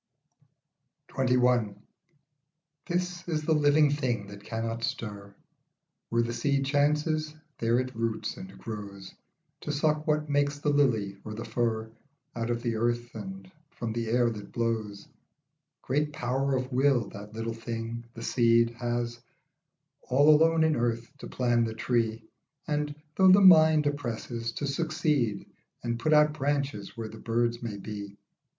24 1.09 1.59
XXI. 1.59 1.75
THIS 2.87 3.27
is 3.27 3.43
the 3.43 3.53
living 3.53 3.91
thing 3.91 4.25
that 4.25 4.43
cannot 4.43 4.83
stir. 4.83 5.35
Where 6.09 6.23
the 6.23 6.33
seed 6.33 6.65
chances 6.65 7.35
there 7.59 7.79
it 7.79 7.95
roots 7.95 8.35
and 8.35 8.57
grows, 8.57 9.13
To 9.59 9.71
suck 9.71 10.07
what 10.07 10.27
makes 10.27 10.57
the 10.57 10.71
lily 10.71 11.19
or 11.23 11.35
the 11.35 11.45
fir 11.45 11.91
Out 12.35 12.49
of 12.49 12.63
the 12.63 12.77
earth 12.77 13.13
and 13.13 13.51
from 13.69 13.93
the 13.93 14.09
air 14.09 14.31
that 14.31 14.51
blows, 14.51 15.07
Great 15.83 16.11
power 16.11 16.55
of 16.55 16.71
Will 16.71 17.07
that 17.09 17.33
little 17.33 17.53
thing 17.53 18.03
the 18.15 18.23
seed 18.23 18.71
Has, 18.79 19.21
all 20.09 20.33
alone 20.33 20.63
in 20.63 20.75
earth, 20.75 21.15
to 21.19 21.27
plan 21.27 21.63
the 21.63 21.75
tree, 21.75 22.27
And, 22.67 22.95
though 23.17 23.29
the 23.31 23.39
mud 23.39 23.85
oppresses, 23.85 24.51
to 24.53 24.65
succeed 24.65 25.45
And 25.83 25.99
put 25.99 26.11
out 26.11 26.33
branches 26.33 26.97
where 26.97 27.07
the 27.07 27.19
birds 27.19 27.61
maybe. 27.61 28.17